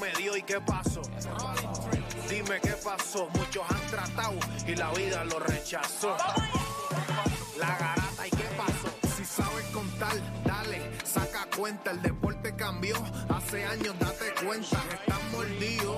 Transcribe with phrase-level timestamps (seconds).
[0.00, 1.02] me dio y qué pasó.
[2.28, 4.34] Dime qué pasó, muchos han tratado
[4.66, 6.16] y la vida lo rechazó.
[7.58, 12.96] La garata y qué pasó, si sabes contar, dale, saca cuenta, el deporte cambió,
[13.28, 15.96] hace años date cuenta, están mordidos,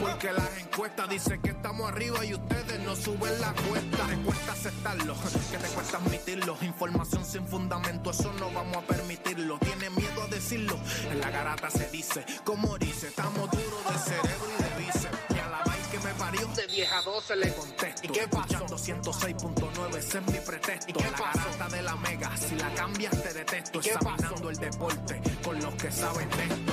[0.00, 4.52] porque las encuestas dicen que estamos arriba y ustedes no suben la cuesta, te cuesta
[4.52, 5.14] aceptarlo,
[5.50, 10.26] que te cuesta admitirlo, información sin fundamento, eso no vamos a permitirlo, tiene miedo a
[10.26, 10.76] decirlo,
[11.12, 15.38] en la garata se dice, como dice, estamos duros de cerebro y de bíceps, y
[15.38, 18.66] a la vaina que me parió, de 10 a 12 le contesto, ¿y qué pasó?
[18.66, 23.22] 106.9, ese es mi pretexto, ¿y qué la garata de la mega, si la cambias
[23.22, 26.72] te detesto, examinando el deporte con los que saben de esto.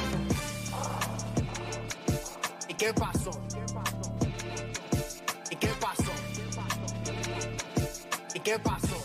[2.68, 3.32] ¿Y qué pasó?
[8.52, 9.01] ¿Y qué pasó?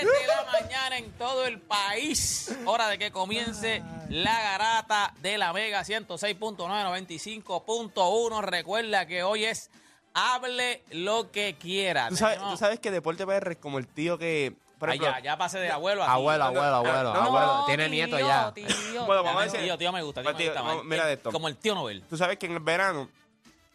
[0.00, 2.52] 10 de la mañana en todo el país.
[2.66, 8.42] Hora de que comience la garata de la Mega 106.9, 95.1.
[8.42, 9.70] Recuerda que hoy es
[10.16, 12.08] Hable lo que quiera.
[12.08, 14.54] ¿Tú sabes, Tenemos- tú sabes que Deporte PR es como el tío que.
[14.78, 16.14] por Ay, ejemplo, ya, ya pasé de abuelo a tío.
[16.14, 17.62] Abuelo, abuelo, abuelo, No, abuelo.
[17.66, 18.52] Tiene tío, nieto ya.
[18.54, 20.84] Tío, Bueno, vamos a decir- tío, tío me gusta, tío me gusta más.
[20.84, 21.32] mira esto.
[21.32, 22.02] Como el tío Nobel.
[22.08, 23.08] Tú sabes que en el verano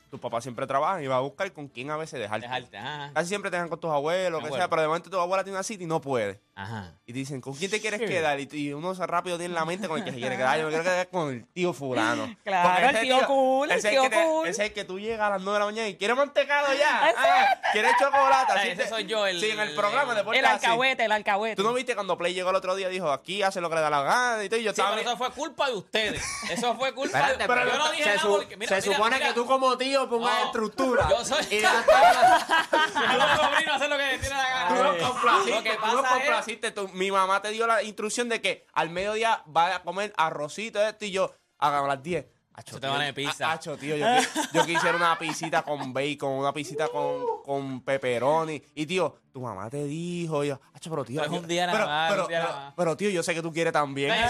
[0.10, 2.48] tu papá siempre trabaja y va a buscar con quién a veces dejarte.
[2.48, 3.12] Dejarte, ajá.
[3.14, 5.44] Casi siempre te dejan con tus abuelos, lo que sea, pero de momento tu abuela
[5.44, 6.42] tiene una cita y no puede.
[6.62, 6.92] Ajá.
[7.06, 8.38] Y dicen, ¿con quién te quieres quedar?
[8.40, 10.58] Y, y uno se rápido tiene en la mente con el que se quiere quedar.
[10.60, 12.36] Yo me quiero quedar con el tío fulano.
[12.44, 14.48] Claro, el tío cool, el ese es tío te- cool.
[14.48, 16.68] Ese es el que tú llegas a las 9 de la mañana y ¿quieres mantecado
[16.74, 17.14] ya?
[17.16, 18.52] Ah, ¿Quieres chocolate?
[18.54, 21.56] Así ese te- soy yo, el- Sí, en el programa de El alcahuete, el alcahuete.
[21.56, 23.76] ¿Tú no viste cuando Play llegó el otro día y dijo, aquí hace lo que
[23.76, 24.60] le da la gana y todo?
[24.60, 24.96] Y yo Sí, estaba...
[24.98, 26.24] pero eso fue culpa de ustedes.
[26.50, 28.76] Eso fue culpa Espérate, de pero Yo no dije se, nada su- porque, mira, se
[28.88, 29.28] mira, supone mira.
[29.30, 31.08] que tú como tío pongas No, estructura.
[31.10, 34.70] yo soy- Y no sobrino hacer lo que le tiene la gana.
[34.70, 36.20] Tú Lo que pasa
[36.58, 40.82] Tú- mi mamá te dio la instrucción de que al mediodía va a comer arrocito
[40.82, 42.26] esto y yo a las 10.
[42.54, 43.50] Acho, Se te van de pizza.
[43.50, 47.82] a- acho, tío, yo, qui- yo quisiera una pisita con bacon, una pisita con, con
[47.86, 48.62] pepperoni.
[48.76, 51.22] Y tío, tu mamá te dijo, y yo, acho, pero tío.
[51.22, 52.74] Pero es yo- un día nada pero, más, pero, un día pero- nada más.
[52.76, 54.14] pero, tío, yo sé que tú quieres también.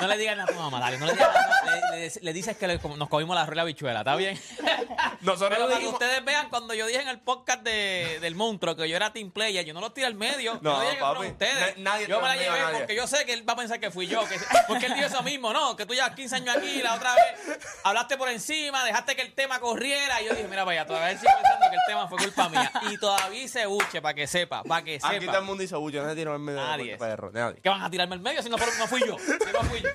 [0.00, 0.98] No le digas nada a tu mamá, dale.
[0.98, 1.90] No le digas nada.
[1.92, 4.38] Le, le- le dices que le- nos comimos la rueda bichuela, ¿está bien?
[5.22, 8.18] Nosotros Pero le para que dijimos- ustedes vean, cuando yo dije en el podcast de,
[8.20, 10.58] del monstruo que yo era team player, yo no lo tiré al medio.
[10.60, 11.26] No, yo dije que papi.
[11.28, 11.78] ustedes.
[11.78, 12.78] Na- nadie yo me la tiró al medio a llevé nadie.
[12.78, 14.26] porque yo sé que él va a pensar que fui yo.
[14.28, 14.36] Que,
[14.68, 15.76] porque él dijo eso mismo, ¿no?
[15.76, 19.32] Que tú llevas 15 años aquí la otra vez hablaste por encima, dejaste que el
[19.34, 20.20] tema corriera.
[20.20, 22.72] Y yo dije, mira, vaya, todavía sigue pensando que el tema fue culpa mía.
[22.90, 25.38] Y todavía se buche para que sepa, para que Aquí todo sepa.
[25.38, 26.92] el mundo hizo bulla, no se tiró en medio Nadie.
[26.92, 27.60] de perro, nadie.
[27.62, 29.16] ¿Qué van a tirarme al medio si no, no fui yo?
[29.18, 29.88] Si no fui yo.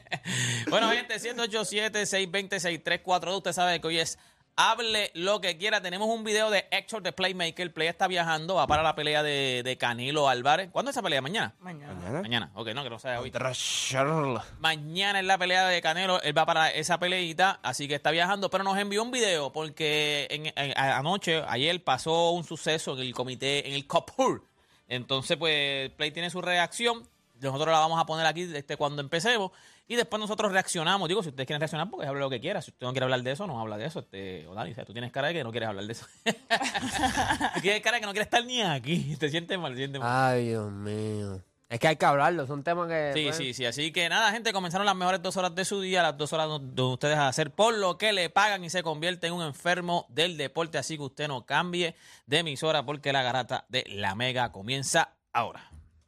[0.70, 3.36] bueno, gente, 187-620-6342.
[3.36, 4.18] Usted sabe que hoy es
[4.62, 5.80] Hable lo que quiera.
[5.80, 7.72] Tenemos un video de Héctor de Playmaker.
[7.72, 10.68] Play está viajando, va para la pelea de, de Canelo Álvarez.
[10.70, 11.22] ¿Cuándo es esa pelea?
[11.22, 11.54] ¿Mañana?
[11.60, 11.94] Mañana.
[11.94, 12.20] ¿Mañana?
[12.20, 12.50] Mañana.
[12.54, 13.30] Ok, no, que no sea hoy.
[14.58, 16.20] Mañana es la pelea de Canelo.
[16.20, 18.50] Él va para esa peleita, así que está viajando.
[18.50, 22.98] Pero nos envió un video porque en- en- a- anoche, ayer, pasó un suceso en
[23.00, 24.44] el comité, en el COPUR.
[24.88, 27.08] Entonces, pues, Play tiene su reacción.
[27.40, 29.52] Nosotros la vamos a poner aquí este, cuando empecemos.
[29.90, 31.08] Y después nosotros reaccionamos.
[31.08, 32.62] Digo, si ustedes quieren reaccionar, porque hable lo que quiera.
[32.62, 33.98] Si usted no quiere hablar de eso, no habla de eso.
[33.98, 36.06] Este, Odani, o sea, tú tienes cara de que no quieres hablar de eso.
[36.24, 39.16] tú tienes cara de que no quieres estar ni aquí.
[39.18, 40.32] Te sientes mal, te sientes mal.
[40.32, 41.42] Ay, Dios mío.
[41.68, 43.10] Es que hay que hablarlo, son temas que.
[43.14, 43.66] Sí, pues, sí, sí.
[43.66, 46.46] Así que nada, gente, comenzaron las mejores dos horas de su día, las dos horas
[46.46, 50.06] donde ustedes a hacer por lo que le pagan y se convierte en un enfermo
[50.08, 50.78] del deporte.
[50.78, 51.96] Así que usted no cambie
[52.26, 55.69] de emisora porque la garata de la Mega comienza ahora.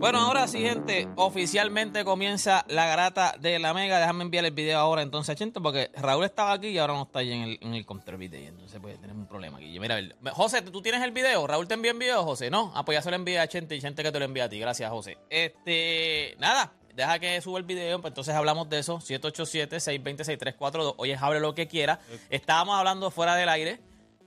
[0.00, 3.98] Bueno, ahora sí, gente, oficialmente comienza la garata de la Mega.
[3.98, 7.18] Déjame enviar el video ahora entonces, Chente, porque Raúl estaba aquí y ahora no está
[7.18, 8.48] ahí en el, en el control video.
[8.48, 9.78] Entonces, pues tenemos un problema aquí.
[9.78, 10.16] Mira, a ver.
[10.32, 11.46] José, ¿tú tienes el video?
[11.46, 12.48] ¿Raúl te envió el video, José?
[12.48, 12.72] No.
[12.74, 14.48] Ah, pues ya se lo envía a Chente y Chente que te lo envía a
[14.48, 14.58] ti.
[14.58, 15.18] Gracias, José.
[15.28, 19.00] Este, nada, deja que suba el video, pues entonces hablamos de eso.
[19.00, 20.94] 787-620-6342.
[20.96, 22.00] Oye, hable lo que quiera.
[22.30, 23.80] Estábamos hablando fuera del aire.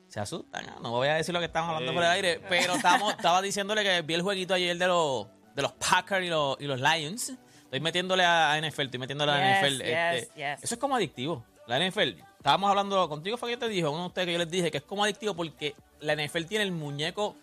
[0.08, 0.80] Se asustan, ¿no?
[0.81, 3.81] No voy a decir lo que estábamos hablando fuera del aire, pero estábamos, estaba diciéndole
[3.81, 7.34] que vi el jueguito ayer de los, de los Packers y los, y los Lions.
[7.64, 9.84] Estoy metiéndole a NFL, estoy metiéndole a Yes, NFL.
[9.84, 10.64] yes, este, yes.
[10.64, 11.44] Eso es como adictivo.
[11.66, 14.50] La NFL, estábamos hablando contigo, fue que te dijo, uno de ustedes que yo les
[14.52, 17.36] dije que es como adictivo porque la NFL tiene el muñeco,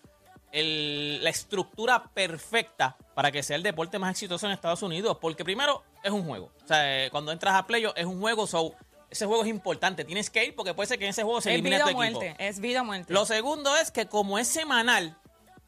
[0.53, 5.19] el- la estructura perfecta para que sea el deporte más exitoso en Estados Unidos.
[5.21, 6.53] Porque primero es un juego.
[6.65, 8.75] O sea, cuando entras a playoff es un juego, so,
[9.09, 10.05] ese juego es importante.
[10.05, 11.91] Tienes que ir porque puede ser que en ese juego se Es elimine vida tu
[11.91, 12.19] equipo.
[12.21, 12.37] muerte.
[12.39, 13.13] Es vida o muerte.
[13.13, 15.17] Lo segundo es que como es semanal,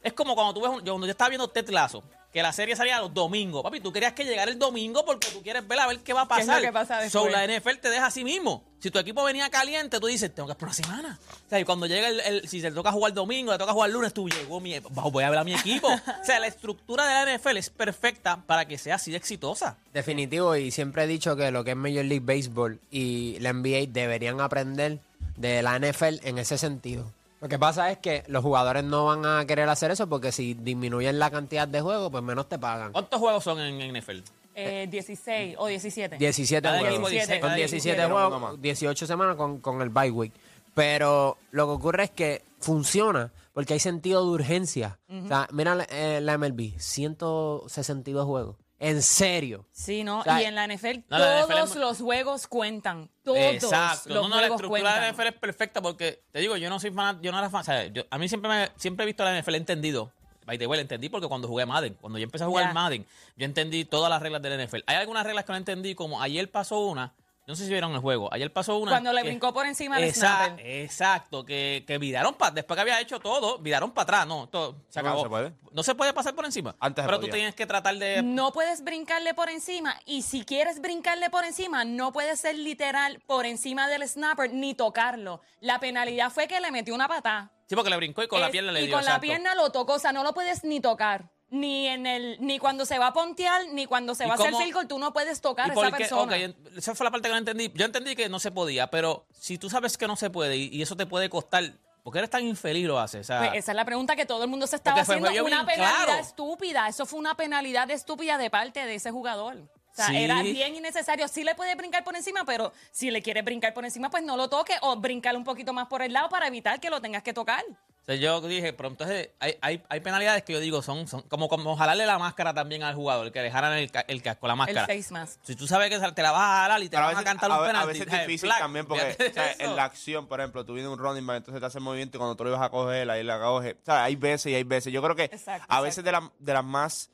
[0.01, 2.51] es como cuando tú ves, un- yo, cuando yo estaba viendo Ted Lasso, que la
[2.51, 3.61] serie salía los domingos.
[3.61, 6.21] Papi, tú querías que llegara el domingo porque tú quieres ver a ver qué va
[6.21, 6.61] a ¿Qué pasar.
[6.61, 8.63] que pasa So, la NFL te deja así mismo.
[8.79, 11.19] Si tu equipo venía caliente, tú dices, tengo que esperar una semana.
[11.45, 13.91] O sea, y cuando llega el, el- si te toca jugar domingo, te toca jugar
[13.91, 15.87] lunes, tú llegó mi, voy a ver a mi equipo.
[15.93, 19.77] o sea, la estructura de la NFL es perfecta para que sea así de exitosa.
[19.93, 23.85] Definitivo, y siempre he dicho que lo que es Major League Baseball y la NBA
[23.89, 24.97] deberían aprender
[25.37, 27.09] de la NFL en ese sentido.
[27.43, 30.53] Lo que pasa es que los jugadores no van a querer hacer eso porque si
[30.53, 32.93] disminuyen la cantidad de juegos, pues menos te pagan.
[32.93, 34.19] ¿Cuántos juegos son en, en NFL?
[34.55, 36.17] Eh, 16 o 17.
[36.17, 36.93] 17 Cada juegos.
[36.95, 38.61] equipo dice- Son cada 17 equipo tiene uno juegos, más.
[38.61, 40.31] 18 semanas con, con el bye week.
[40.73, 44.97] Pero lo que ocurre es que funciona porque hay sentido de urgencia.
[45.09, 48.55] O sea, mira la, eh, la MLB, 162 juegos.
[48.83, 49.65] En serio.
[49.71, 50.19] Sí, ¿no?
[50.19, 53.09] O sea, y en la NFL no, la NFL todos es- los juegos cuentan.
[53.23, 54.09] Todos Exacto.
[54.13, 54.95] los no, no, la juegos estructura cuentan.
[54.95, 57.49] de la NFL es perfecta porque, te digo, yo no soy fan, yo no era
[57.49, 60.11] fan, o sea, yo- a mí siempre me, siempre he visto la NFL, he entendido.
[60.45, 62.73] By the way, la entendí porque cuando jugué Madden, cuando yo empecé a jugar Ya.
[62.73, 63.05] Madden,
[63.37, 64.83] yo entendí todas las reglas de la NFL.
[64.87, 67.13] Hay algunas reglas que no entendí, como ayer pasó una,
[67.45, 68.91] no sé si vieron el juego, ayer pasó una.
[68.91, 70.65] Cuando le que- brincó por encima del snapper.
[70.65, 74.77] Exacto, que, que viraron para, después que había hecho todo, viraron para atrás, no, todo,
[74.89, 75.23] se No, no acabó.
[75.23, 75.53] se puede.
[75.71, 76.75] No se puede pasar por encima.
[76.79, 78.21] Antes Pero tú tienes que tratar de...
[78.21, 83.19] No puedes brincarle por encima y si quieres brincarle por encima no puedes ser literal
[83.25, 85.41] por encima del snapper ni tocarlo.
[85.61, 87.51] La penalidad fue que le metió una patada.
[87.67, 88.95] Sí, porque le brincó y con la pierna le y dio.
[88.95, 91.31] con la pierna lo tocó, o sea, no lo puedes ni tocar.
[91.55, 94.37] Ni en el ni cuando se va a pontear, ni cuando se ¿Y va a
[94.37, 95.97] hacer goal, tú no puedes tocar ¿Y a esa qué?
[95.97, 96.35] persona.
[96.75, 97.71] Esa fue la parte que no entendí.
[97.75, 100.69] Yo entendí que no se podía, pero si tú sabes que no se puede y,
[100.75, 103.21] y eso te puede costar, ¿por qué eres tan infeliz lo haces?
[103.21, 105.29] O sea, Pues esa es la pregunta que todo el mundo se estaba haciendo.
[105.29, 106.13] Una penalidad claro.
[106.19, 106.87] estúpida.
[106.87, 109.55] Eso fue una penalidad estúpida de parte de ese jugador.
[109.57, 110.17] O sea, Sí.
[110.17, 111.27] era bien innecesario.
[111.27, 114.35] Sí le puede brincar por encima, pero si le quieres brincar por encima, pues no
[114.37, 117.21] lo toque o brincar un poquito más por el lado para evitar que lo tengas
[117.21, 117.63] que tocar.
[118.03, 121.21] O sea, yo dije, pero entonces hay, hay, hay penalidades que yo digo son, son
[121.23, 124.55] como, como jalarle la máscara también al jugador, que le jalan el, el casco, la
[124.55, 124.81] máscara.
[124.91, 125.39] El face mask.
[125.43, 127.19] Si tú sabes que te la vas a jalar y te Pero a van a
[127.19, 128.27] veces, cantar un ve- a penalti, veces es ¿sabes?
[128.27, 131.25] difícil Flag, también porque o sea, en la acción, por ejemplo, tú vienes un running
[131.25, 133.75] back, entonces te hace movimiento y cuando tú lo ibas a coger, ahí la coges.
[133.81, 134.91] O sea, hay veces y hay veces.
[134.91, 137.09] Yo creo que Exacto, a veces de, la- de las más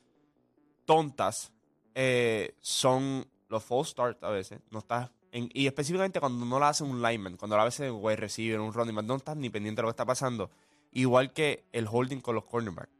[0.85, 1.51] tontas
[1.95, 4.59] eh, son los false start a veces.
[4.71, 8.03] No estás en- y específicamente cuando no la hace un lineman, cuando la hace un
[8.03, 10.49] wide receiver, un running back, no estás ni pendiente de lo que está pasando.
[10.91, 12.91] Igual que el holding con los cornerbacks.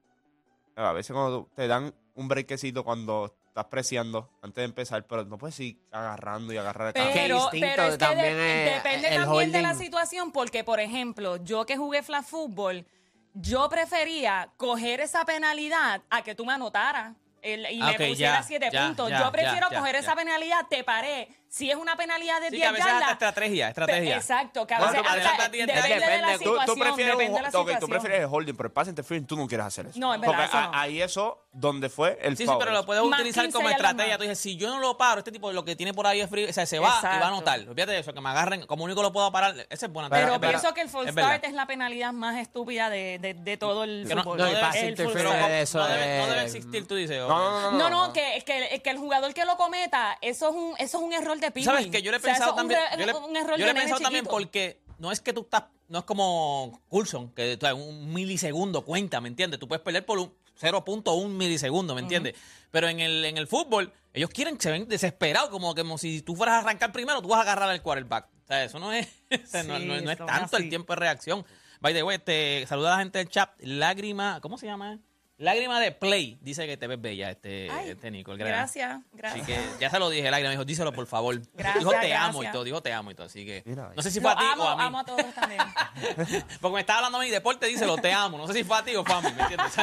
[0.75, 5.37] A veces cuando te dan un breakcito cuando estás preciando antes de empezar, pero no
[5.37, 7.11] puedes ir agarrando y agarrar el Pero.
[7.13, 9.83] Qué distinto pero es que también de- es depende el también de la holding.
[9.85, 12.85] situación, porque, por ejemplo, yo que jugué flag fútbol,
[13.33, 17.15] yo prefería coger esa penalidad a que tú me anotaras.
[17.41, 19.09] el- y Ah, me ok, pusieras siete ya, puntos.
[19.09, 19.99] ya, yo prefiero ya, coger ya.
[19.99, 21.29] esa penalidad, te paré.
[21.49, 23.11] Si es una penalidad de Sí, que 10 a veces hasta yardas.
[23.13, 26.17] estrategia, Exacto, que a veces tú- hasta- adelante, depende de depende.
[26.19, 26.65] la Tú- Tú, situación.
[26.67, 27.89] tú prefieres, depende de la un- ok, tú situación.
[27.89, 29.99] prefieres el holding, pero el pass interference tú no quieres hacer eso.
[29.99, 30.71] No, es verdad, Porque eso a- no.
[30.77, 34.17] ahí eso, donde fue el Sí, sí, pero lo puedes Más utilizar 15 como estrategia.
[34.17, 36.29] Tú dices, si yo no lo paro, este tipo lo que tiene por ahí es
[36.29, 37.59] frío, o sea, se va y va a anotar.
[37.65, 39.55] De eso, que me agarren, como único lo puedo parar.
[39.71, 42.91] Esa es buena Pero pienso que el full Es start es la penalidad más estúpida
[42.91, 44.37] de, de, de todo el Que no- fútbol.
[44.37, 45.47] no, El full interference start.
[45.49, 47.17] de eso no, debe, no de- debe existir, tú dices.
[47.19, 48.43] No, no, no, No, no, que,
[48.85, 51.13] el jugador que lo cometa, eso es un, eso es un
[51.47, 51.63] error de.
[51.63, 52.79] ¿Sabes que yo le he O sea, pensado un también?
[52.97, 55.41] yo le, un error yo de le he pensado también porque no es que tú
[55.41, 59.59] estás, no es como Coulson, que tú, un milisegundo cuenta, ¿me entiendes?
[59.59, 62.35] Tú puedes perder por un 0.1 milisegundo, ¿me entiendes?
[62.71, 66.21] Pero en el, en el fútbol, ellos quieren, se ven desesperados, como, que como si
[66.21, 68.27] tú fueras a arrancar primero, tú vas a agarrar al quarterback.
[68.43, 70.93] O sea, eso no es, o sea, no, Sí, no- no es tanto el tiempo
[70.93, 71.45] de reacción.
[71.79, 73.51] By the way, este, saluda a la gente del chat.
[73.61, 74.99] Lágrima, ¿cómo se llama?
[75.39, 76.37] Lágrima de Play.
[76.41, 78.43] Dice que te ves bella, este, Ay, este Nicole.
[78.43, 79.47] Gracias, Así gracias.
[79.47, 80.51] que ya se lo dije, Lágrima.
[80.51, 81.41] Dijo, díselo por favor.
[81.53, 83.27] Gracias, dijo te amo y todo, dijo te amo y todo.
[83.27, 84.83] Así que Mira, no sé si fue a ti amo, o a mí.
[84.83, 85.61] amo a todos también.
[86.61, 88.37] Porque me estaba hablando a mí, deporte, díselo, te amo.
[88.37, 89.73] No sé si fue a ti o fue a mí, ¿me entiendes?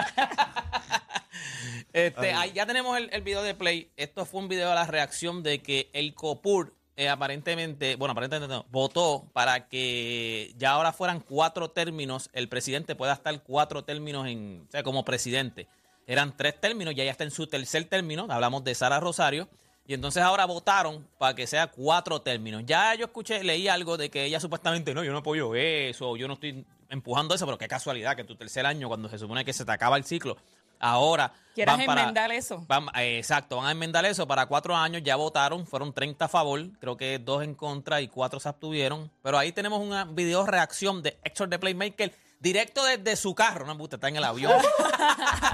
[1.92, 3.90] este, ahí ya tenemos el, el video de Play.
[3.96, 8.64] Esto fue un video de la reacción de que el COPUR eh, aparentemente, bueno, aparentemente
[8.70, 14.64] votó para que ya ahora fueran cuatro términos, el presidente pueda estar cuatro términos en,
[14.66, 15.68] o sea, como presidente.
[16.06, 19.48] Eran tres términos, ya ya está en su tercer término, hablamos de Sara Rosario,
[19.86, 22.62] y entonces ahora votaron para que sea cuatro términos.
[22.64, 26.26] Ya yo escuché, leí algo de que ella supuestamente, no, yo no apoyo eso, yo
[26.28, 29.52] no estoy empujando eso, pero qué casualidad que tu tercer año, cuando se supone que
[29.52, 30.36] se te acaba el ciclo,
[30.80, 31.32] ahora...
[31.54, 32.64] Quieras van para- enmendar eso.
[32.68, 35.02] Van- eh, exacto, van a enmendar eso para cuatro años.
[35.02, 39.10] Ya votaron, fueron 30 a favor, creo que dos en contra y cuatro se abstuvieron.
[39.22, 43.64] Pero ahí tenemos una video reacción de Héctor de Playmaker directo desde su carro.
[43.64, 44.52] No me gusta, está en el avión.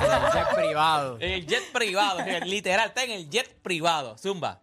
[0.01, 1.17] En el jet privado.
[1.21, 4.17] en el jet privado, literal, está en el jet privado.
[4.19, 4.61] Zumba.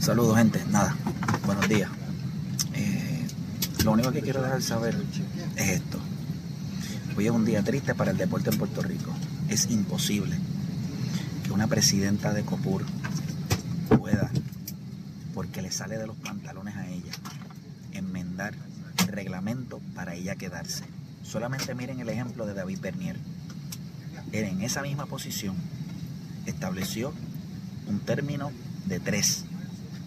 [0.00, 0.62] Saludos, gente.
[0.66, 0.96] Nada,
[1.44, 1.90] buenos días.
[2.74, 3.26] Eh,
[3.84, 4.96] lo único que quiero dejar saber
[5.56, 5.98] es esto.
[7.16, 9.10] Hoy es un día triste para el deporte en Puerto Rico.
[9.48, 10.36] Es imposible
[11.44, 12.84] que una presidenta de COPUR
[13.98, 14.30] pueda,
[15.32, 17.12] porque le sale de los pantalones a ella,
[17.92, 18.52] enmendar
[18.98, 20.84] el reglamento para ella quedarse.
[21.22, 23.16] Solamente miren el ejemplo de David Bernier.
[24.32, 25.56] Él en esa misma posición
[26.44, 27.14] estableció
[27.86, 28.52] un término
[28.84, 29.44] de tres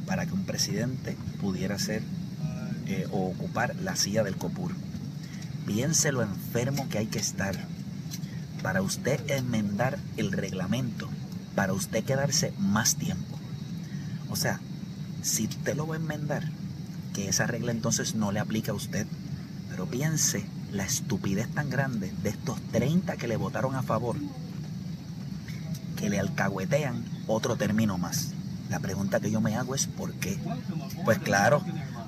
[0.06, 2.04] para que un presidente pudiera ser
[2.86, 4.89] eh, o ocupar la silla del COPUR.
[5.70, 7.56] Piense lo enfermo que hay que estar
[8.64, 11.08] para usted enmendar el reglamento,
[11.54, 13.38] para usted quedarse más tiempo.
[14.32, 14.60] O sea,
[15.22, 16.50] si usted lo va a enmendar,
[17.14, 19.06] que esa regla entonces no le aplica a usted.
[19.70, 24.16] Pero piense la estupidez tan grande de estos 30 que le votaron a favor,
[25.98, 28.30] que le alcahuetean otro término más.
[28.72, 30.40] La pregunta que yo me hago es ¿por qué?
[31.06, 31.64] Pues claro,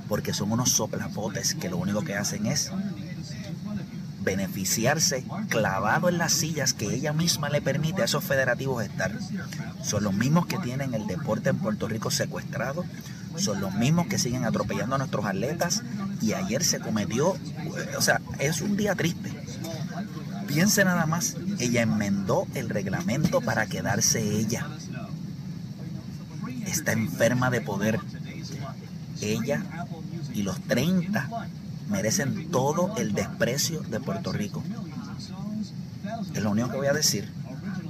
[0.08, 2.72] porque son unos soplapotes que lo único que hacen es
[4.24, 9.12] beneficiarse clavado en las sillas que ella misma le permite a esos federativos estar.
[9.84, 12.86] Son los mismos que tienen el deporte en Puerto Rico secuestrado,
[13.36, 15.84] son los mismos que siguen atropellando a nuestros atletas
[16.22, 17.36] y ayer se cometió,
[17.98, 19.32] o sea, es un día triste.
[20.48, 24.68] Piense nada más, ella enmendó el reglamento para quedarse ella.
[26.66, 28.00] Está enferma de poder.
[29.22, 29.63] Ella
[30.34, 31.30] y los 30
[31.91, 34.63] merecen todo el desprecio de Puerto Rico.
[36.33, 37.29] Es lo único que voy a decir.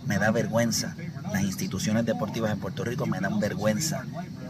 [0.05, 0.95] Me da vergüenza.
[1.31, 4.03] Las instituciones deportivas en Puerto Rico me dan vergüenza.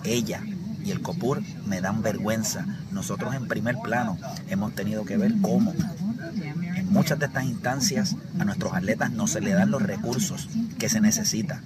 [0.04, 0.42] Ella
[0.84, 2.66] y el COPUR me dan vergüenza.
[2.92, 4.18] Nosotros en primer plano
[4.50, 5.74] hemos tenido que ver cómo
[6.76, 10.90] en muchas de estas instancias a nuestros atletas no se le dan los recursos que
[10.90, 11.62] se necesita.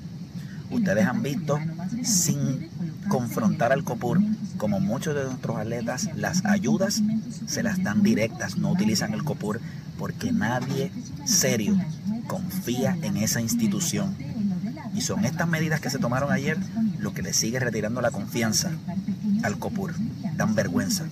[0.72, 1.60] Ustedes han visto
[2.04, 2.70] sin
[3.08, 4.20] confrontar al COPUR,
[4.58, 7.02] como muchos de nuestros atletas, las ayudas
[7.48, 9.62] se las dan directas, no utilizan el COPUR
[9.98, 10.92] porque nadie
[11.26, 11.76] serio
[12.28, 14.16] confía en esa institución.
[14.94, 16.58] Y son estas medidas que se tomaron ayer
[17.00, 18.72] lo que le sigue retirando la confianza
[19.44, 19.94] al COPUR.
[20.36, 21.06] Dan vergüenza.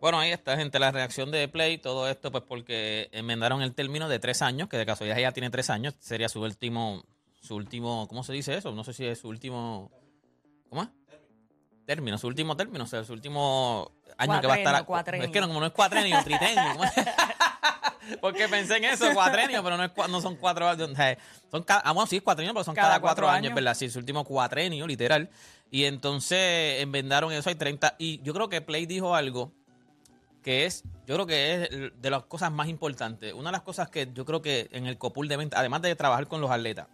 [0.00, 4.08] Bueno, ahí está, gente, la reacción de Play, todo esto, pues porque enmendaron el término
[4.08, 7.02] de tres años, que de casualidad ella tiene tres años, sería su último,
[7.40, 8.72] su último, ¿cómo se dice eso?
[8.72, 9.90] No sé si es su último,
[10.68, 10.88] ¿cómo es?
[11.86, 14.84] Término, su último término, o sea, su último año que va a estar.
[14.84, 15.26] Cuatrenio.
[15.26, 16.62] Es que no, como no es cuatrenio, tritenio.
[18.20, 20.90] Porque pensé en eso, cuatrenio, pero no, es, no son cuatro años.
[21.50, 23.54] Son cada, ah, bueno, sí, es cuatrenio, pero son cada, Cada cuatro, cuatro años, años.
[23.54, 23.74] ¿verdad?
[23.74, 25.30] Sí, su último cuatrenio, literal.
[25.70, 27.96] Y entonces enmendaron eso, hay 30.
[27.98, 29.52] Y yo creo que Play dijo algo
[30.42, 33.32] que es, yo creo que es de las cosas más importantes.
[33.34, 36.26] Una de las cosas que yo creo que en el COPUL deben, además de trabajar
[36.26, 36.86] con los atletas,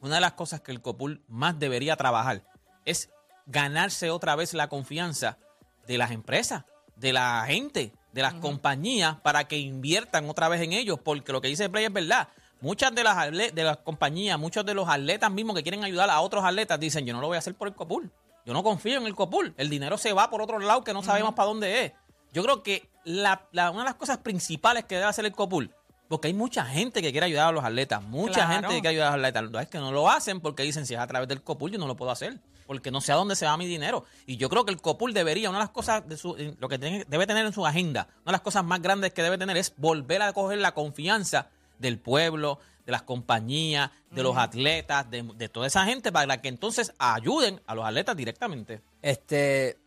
[0.00, 2.44] una de las cosas que el COPUL más debería trabajar
[2.84, 3.10] es
[3.46, 5.38] ganarse otra vez la confianza
[5.86, 6.64] de las empresas,
[6.96, 11.40] de la gente, de las compañías, para que inviertan otra vez en ellos, porque lo
[11.40, 12.28] que dice Play es verdad.
[12.60, 16.20] Muchas de las, de las compañías, muchos de los atletas mismos que quieren ayudar a
[16.20, 18.10] otros atletas dicen, yo no lo voy a hacer por el COPUL.
[18.44, 19.54] Yo no confío en el COPUL.
[19.56, 21.92] El dinero se va por otro lado que no sabemos para dónde es.
[22.32, 25.74] Yo creo que la- la- una de las cosas principales que debe hacer el COPUL,
[26.10, 28.52] porque hay mucha gente que quiere ayudar a los atletas, mucha Claro.
[28.52, 30.84] gente que quiere ayudar a los atletas, lo es que no lo hacen porque dicen,
[30.84, 33.14] si es a través del COPUL yo no lo puedo hacer, porque no sé a
[33.14, 34.04] dónde se va mi dinero.
[34.26, 36.68] Y yo creo que el COPUL debería, una de las cosas, de su- en- lo
[36.68, 39.38] que tiene- debe tener en su agenda, una de las cosas más grandes que debe
[39.38, 41.46] tener es volver a coger la confianza
[41.78, 46.48] del pueblo, de las compañías, de los atletas, de, de toda esa gente, para que
[46.48, 48.80] entonces ayuden a los atletas directamente.
[49.00, 49.78] Este,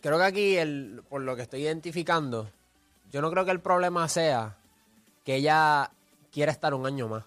[0.00, 2.50] creo que aquí, el, por lo que estoy identificando,
[3.10, 4.56] yo no creo que el problema sea
[5.28, 5.90] que ella
[6.32, 7.22] quiera estar un año más.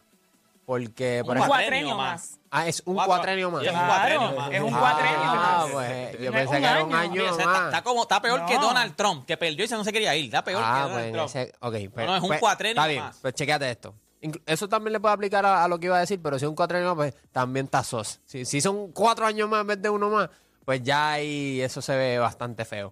[0.66, 2.40] Porque, por Un Un ejemplo, cuatrenio más.
[2.50, 3.64] ah, es un Cuatro- cuatrenio más.
[3.64, 4.52] Es un cuatrenio más.
[4.52, 5.72] es un Ah, cuatrenio Ah, más.
[5.72, 7.12] pues, yo pensé que era un año.
[7.12, 7.56] año Oye, o sea, más.
[7.58, 8.62] está, está como, está peor que No.
[8.62, 10.26] Donald Trump, que perdió y se no se quería ir.
[10.26, 11.30] Está peor Ah, que pues, Donald Trump.
[11.30, 13.18] ese- ok, pues, no, es un pues, cuatrenio Está bien, más.
[13.22, 13.94] pues chequéate esto.
[14.24, 16.46] Inclu- Eso también le puede aplicar a, a lo que iba a decir, pero si
[16.46, 18.20] es un cuatrenio más, pues también está sos.
[18.26, 20.30] Si, si son cuatro años más en vez de uno más,
[20.66, 22.92] pues ya ahí eso se ve bastante feo.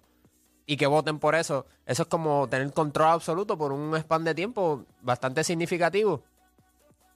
[0.70, 4.36] Y que voten por eso, eso es como tener control absoluto por un span de
[4.36, 6.22] tiempo bastante significativo.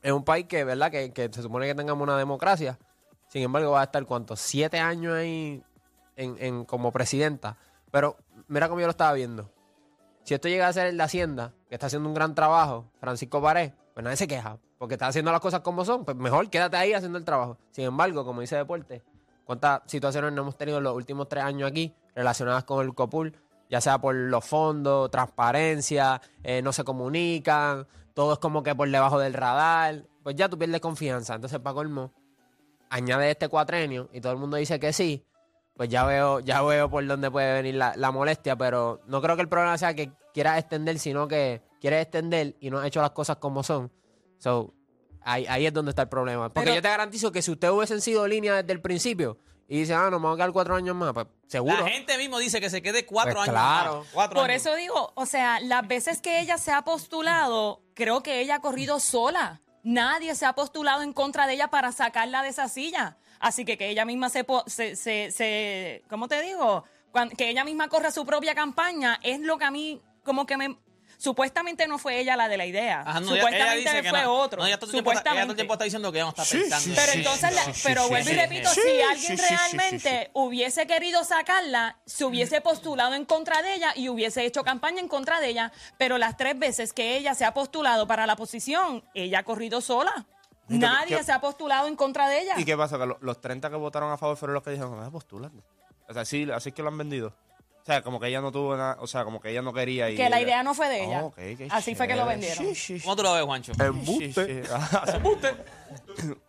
[0.02, 0.90] En un país que, ¿verdad?
[0.90, 2.80] Que, que se supone que tengamos una democracia.
[3.28, 4.40] Sin embargo, va a estar, ¿cuántos?
[4.40, 5.62] Siete años ahí
[6.16, 7.56] en, en- como presidenta.
[7.92, 8.16] Pero
[8.48, 9.48] mira cómo yo lo estaba viendo.
[10.24, 13.40] Si esto llega a ser el de Hacienda, que está haciendo un gran trabajo, Francisco
[13.40, 16.76] Pared, pues nadie se queja, porque está haciendo las cosas como son, pues mejor quédate
[16.76, 17.56] ahí haciendo el trabajo.
[17.70, 19.04] Sin embargo, como dice Deporte,
[19.44, 23.36] ¿cuántas situaciones no hemos tenido en los últimos tres años aquí relacionadas con el COPUL?
[23.74, 28.88] Ya sea por los fondos, transparencia, eh, no se comunican, todo es como que por
[28.88, 31.34] debajo del radar, pues ya tú pierdes confianza.
[31.34, 32.12] Entonces, para colmo,
[32.88, 35.24] añade este cuatrenio y todo el mundo dice que sí,
[35.76, 39.34] pues ya veo, ya veo por dónde puede venir la, la molestia, pero no creo
[39.34, 43.02] que el problema sea que quieras extender, sino que quieres extender y no has hecho
[43.02, 43.90] las cosas como son.
[44.38, 44.72] So,
[45.22, 46.48] ahí, ahí es donde está el problema.
[46.48, 49.36] Porque Pero- yo te garantizo que si ustedes hubiesen sido línea desde el principio
[49.68, 51.80] y dicen, ah, nos vamos a quedar cuatro años más, pues seguro.
[51.80, 53.98] La gente mismo dice que se quede cuatro Pues años claro.
[54.00, 54.08] más.
[54.12, 54.62] Cuatro Por años.
[54.66, 58.60] eso digo, o sea, las veces que ella se ha postulado, creo que ella ha
[58.60, 59.60] corrido sola.
[59.82, 63.16] Nadie se ha postulado en contra de ella para sacarla de esa silla.
[63.40, 66.84] Así que que ella misma se, po- se, se, se- ¿cómo te digo?
[67.12, 70.56] Cuan- que ella misma corra su propia campaña es lo que a mí como que
[70.56, 70.78] me...
[71.18, 73.00] Supuestamente no fue ella la de la idea.
[73.00, 73.42] Ajá, no, ella- ella
[73.74, 74.34] Supuestamente fue no.
[74.34, 74.60] otro.
[74.60, 75.56] No, ella todo el tiempo está- ella todo el Supuestamente.
[75.56, 76.94] tiempo está diciendo que ella no está pensando.
[76.96, 78.80] Pero en- entonces, la- pero vuelvo y repito, sí.
[78.80, 83.62] si alguien sí, sí, sí, sí, realmente hubiese querido sacarla, se hubiese postulado en contra
[83.62, 87.16] de ella y hubiese hecho campaña en contra de ella, pero las tres veces que
[87.16, 90.26] ella se ha postulado para la posición, ella ha corrido sola.
[90.68, 92.54] ¿qué- Nadie qué- se ha postulado en contra de ella.
[92.56, 92.98] ¿Y qué pasa?
[92.98, 95.58] Que lo- los 30 que votaron a favor fueron los que dijeron, ah, postúlate.
[96.08, 97.34] O sea, sí, así es que lo han vendido.
[97.84, 100.08] O sea, como que ella no tuvo nada, o sea, como que ella no quería
[100.08, 100.16] ir.
[100.16, 101.22] que la idea no fue de ella.
[101.24, 102.64] Oh, qué Así fue que lo vendieron.
[102.64, 103.04] Sí, sí, sí.
[103.04, 103.72] ¿Cómo tú lo ves, Juancho?
[103.78, 105.54] Hace embuste.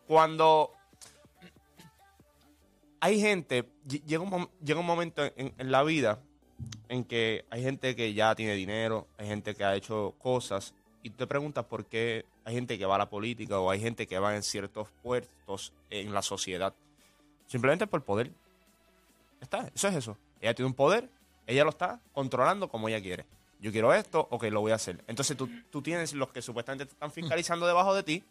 [0.08, 0.71] Cuando
[3.02, 6.19] hay gente, ll- llega un, mom- llega un momento en, en la vida
[6.89, 11.10] en que hay gente que ya tiene dinero, hay gente que ha hecho cosas, y
[11.10, 14.08] tú te preguntas por qué hay gente que va a la política o hay gente
[14.08, 16.74] que va en ciertos puestos en la sociedad.
[17.48, 18.32] Simplemente por poder.
[19.41, 20.17] Está, eso es eso.
[20.41, 21.10] Ella tiene un poder,
[21.47, 23.25] ella lo está controlando como ella quiere.
[23.60, 25.03] Yo quiero esto, ok, lo voy a hacer.
[25.08, 28.23] Entonces tú, tú tienes los que supuestamente te están fiscalizando debajo de ti,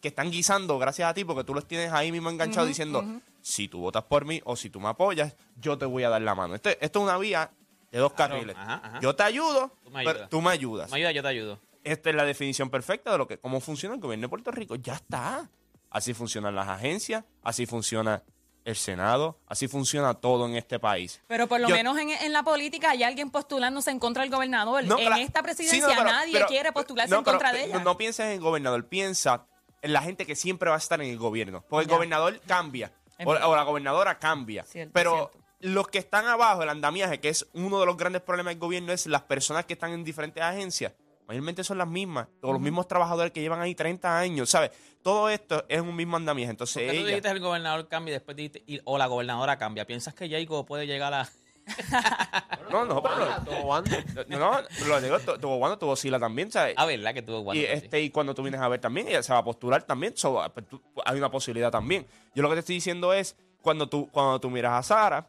[0.00, 3.04] que están guisando gracias a ti, porque tú los tienes ahí mismo enganchados diciendo,
[3.42, 6.22] si tú votas por mí o si tú me apoyas, yo te voy a dar
[6.22, 6.54] la mano.
[6.54, 7.50] Este- esto es una vía
[7.92, 8.56] de dos Claro, carriles.
[8.56, 9.00] ajá, ajá.
[9.00, 10.30] Yo te ayudo, Tú me pero ayudas.
[10.30, 10.90] tú me ayudas.
[10.90, 11.60] Me ayuda, yo te ayudo.
[11.84, 14.76] Esta es la definición perfecta de lo que cómo funciona el gobierno de Puerto Rico.
[14.76, 15.48] Ya está.
[15.90, 18.22] Así funcionan las agencias, así funciona
[18.64, 21.20] el Senado, así funciona todo en este país.
[21.26, 24.30] Pero por lo Yo- menos en, en la política hay alguien postulándose en contra del
[24.30, 24.84] gobernador.
[24.84, 27.62] No, en esta sí, presidencia no, pero- nadie pero- quiere postularse no, en contra pero
[27.64, 27.78] de ella.
[27.84, 29.46] No, pienses en el gobernador, piensa
[29.82, 31.64] en la gente que siempre va a estar en el gobierno.
[31.68, 31.92] Porque Ya.
[31.92, 32.92] el gobernador cambia,
[33.24, 34.64] o, la gobernadora cambia.
[34.64, 35.38] Cierto, pero cierto.
[35.60, 38.92] los que están abajo, el andamiaje, que es uno de los grandes problemas del gobierno,
[38.92, 40.92] es las personas que están en diferentes agencias.
[41.30, 44.72] Mayormente son las mismas, o los mismos trabajadores que llevan ahí 30 años, ¿sabes?
[45.00, 46.48] Todo esto es un mismo andamiaje.
[46.48, 47.06] ¿Por Entonces qué tú ella...
[47.06, 49.86] dijiste el gobernador cambia y después dijiste, y- o la gobernadora cambia?
[49.86, 51.28] ¿Piensas que Jacob puede llegar a,
[52.72, 53.26] No, no, pero...
[53.44, 54.04] Todo Wanda.
[54.26, 56.74] No, no, lo digo, tu- tuvo Wanda, tuvo Sila también, ¿sabes?
[56.76, 59.32] Ah, ¿verdad que tuvo y, este, y cuando tú vienes a ver también, ella se
[59.32, 60.16] va a postular también.
[60.16, 62.06] so, pues, tú- hay una posibilidad también.
[62.34, 65.26] Yo lo que te estoy diciendo es, cuando tú, cuando tú miras a Sara,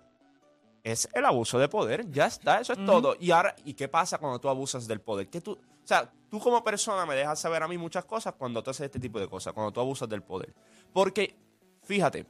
[0.84, 2.10] es el abuso de poder.
[2.12, 3.16] Ya está, eso es todo.
[3.20, 5.30] Y ahora, ¿y qué pasa cuando tú abusas del poder?
[5.30, 8.62] Que tú, o sea, tú como persona me dejas saber a mí muchas cosas cuando
[8.63, 10.54] tú haces este tipo de cosas, cuando tú abusas del poder.
[10.94, 11.36] Porque,
[11.84, 12.26] fíjate,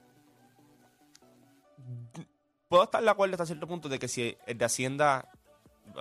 [2.68, 5.30] puedo estar de acuerdo hasta cierto punto de que si el de Hacienda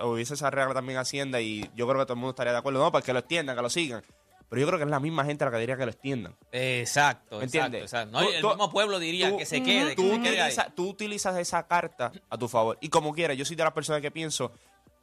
[0.03, 2.79] hubiese esa regla también Hacienda y yo creo que todo el mundo estaría de acuerdo,
[2.79, 4.03] no, para que lo extiendan, que lo sigan.
[4.49, 6.35] Pero yo creo que es la misma gente la que diría que lo extiendan.
[6.51, 7.65] Exacto, ¿Me exacto.
[7.67, 7.81] entiendes?
[7.83, 8.11] exacto.
[8.11, 10.51] No, el tú- mismo pueblo diría tú- que se quede, que Tú, se quede ahí.
[10.51, 12.77] utiliza- tú utilizas esa carta a tu favor.
[12.81, 14.51] Y como quieras, yo soy de las personas que pienso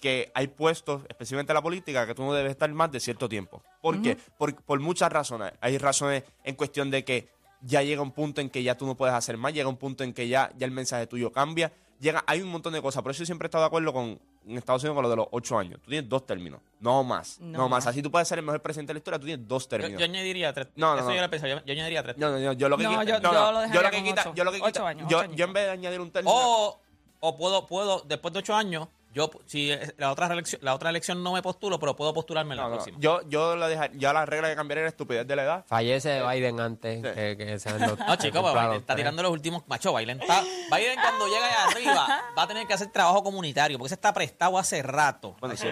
[0.01, 3.29] que hay puestos, especialmente en la política, que tú no debes estar más de cierto
[3.29, 3.63] tiempo.
[3.81, 4.17] ¿Por qué?
[4.37, 5.53] Por, por muchas razones.
[5.61, 7.29] Hay razones en cuestión de que
[7.63, 10.05] ya llega un punto en que ya tú no puedes hacer más, llega un punto
[10.05, 11.73] en que ya, ya el mensaje tuyo cambia.
[12.01, 13.03] Llega, hay un montón de cosas.
[13.03, 15.17] Por eso yo siempre he estado de acuerdo con en Estados Unidos con lo de
[15.17, 15.81] los ocho años.
[15.83, 17.41] Tú tienes dos términos, no más.
[17.41, 17.85] No, No más.
[17.85, 17.87] más.
[17.89, 19.99] Así tú puedes ser el mejor presidente de la historia, tú tienes dos Yo, términos.
[19.99, 20.69] yo añadiría tres.
[20.77, 21.15] No, no, Eso no.
[21.17, 22.17] yo lo pensaba, yo, yo añadiría tres.
[22.17, 23.91] No, no, no, yo lo que No, quita- yo- no, yo no, lo yo lo
[23.91, 24.35] que quita, ocho.
[24.37, 25.37] yo lo que quita, Ocho años, yo, ocho años.
[25.37, 26.81] yo en vez de añadir un término, O,
[27.21, 28.87] o puedo, puedo, después de ocho años,
[29.19, 32.59] yo si la otra elección, la otra elección no me postulo, pero puedo postularme en
[32.61, 32.97] la No, próxima.
[33.01, 35.65] Yo, yo la dejar, ya la regla que cambiaría era estupidez de la edad.
[35.67, 37.03] Fallece Biden antes Sí.
[37.15, 37.99] que, que sean los.
[37.99, 39.63] No, chico, pues Biden está tirando los últimos.
[39.67, 40.43] Macho, Biden está.
[40.43, 44.13] Biden cuando llega allá arriba va a tener que hacer trabajo comunitario porque se está
[44.15, 45.37] prestado hace rato.
[45.41, 45.69] Bueno, sí.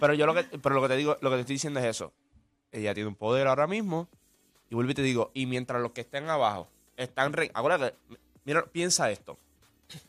[0.00, 1.86] Pero yo lo que, pero lo que te digo, lo que te estoy diciendo es
[1.86, 2.12] eso.
[2.72, 4.08] Ella tiene un poder ahora mismo.
[4.70, 7.96] Y vuelvo y te digo, y mientras los que estén abajo están re- acuérdate,
[8.44, 9.38] mira, piensa esto.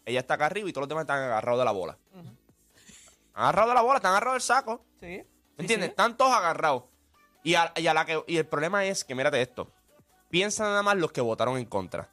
[0.05, 1.97] Ella está acá arriba y todos los demás están agarrados de la bola.
[3.39, 4.85] Agarrados de la bola, están agarrados del saco.
[4.99, 5.23] Sí.
[5.57, 5.89] ¿Entiendes?
[5.89, 6.83] Están todos agarrados.
[7.43, 9.71] Y, a- y a la que, y el problema es que, mírate esto.
[10.29, 12.09] Piensa nada más los que votaron en contra.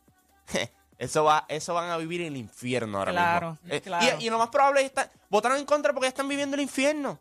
[0.99, 3.75] Eso va, eso van a vivir en el infierno ahora Claro, mismo.
[3.75, 4.17] Eh, claro.
[4.19, 6.63] Y, y lo más probable es que votaron en contra porque ya están viviendo el
[6.63, 7.19] infierno.